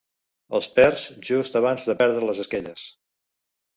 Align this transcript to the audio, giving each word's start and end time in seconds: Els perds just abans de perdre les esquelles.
Els 0.59 0.69
perds 0.77 1.03
just 1.29 1.59
abans 1.61 1.85
de 1.91 1.97
perdre 2.03 2.25
les 2.31 2.41
esquelles. 2.45 2.87